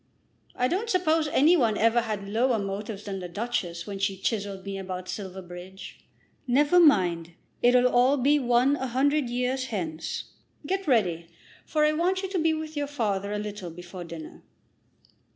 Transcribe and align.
I 0.55 0.67
don't 0.67 0.89
suppose 0.89 1.27
any 1.27 1.55
one 1.55 1.77
ever 1.77 2.01
had 2.01 2.27
lower 2.27 2.57
motives 2.57 3.03
than 3.03 3.19
the 3.19 3.29
Duchess 3.29 3.85
when 3.85 3.99
she 3.99 4.17
chiselled 4.17 4.65
me 4.65 4.79
about 4.79 5.07
Silverbridge. 5.07 5.99
Never 6.47 6.79
mind; 6.79 7.33
it'll 7.61 7.85
all 7.87 8.17
be 8.17 8.39
one 8.39 8.77
a 8.77 8.87
hundred 8.87 9.29
years 9.29 9.65
hence. 9.65 10.31
Get 10.65 10.87
ready, 10.87 11.27
for 11.67 11.85
I 11.85 11.91
want 11.91 12.23
you 12.23 12.29
to 12.29 12.39
be 12.39 12.51
with 12.51 12.75
your 12.75 12.87
father 12.87 13.31
a 13.31 13.37
little 13.37 13.69
before 13.69 14.03
dinner." 14.03 14.41